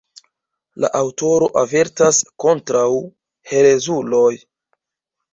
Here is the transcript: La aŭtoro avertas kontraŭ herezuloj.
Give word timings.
La 0.83 0.87
aŭtoro 0.99 1.49
avertas 1.63 2.21
kontraŭ 2.43 2.85
herezuloj. 3.51 4.33